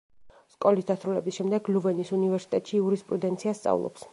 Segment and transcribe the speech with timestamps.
[0.53, 4.09] სკოლის დასრულების შემდეგ ლუვენის უნივერსიტეტში იურისპრუდენციას სწავლობს.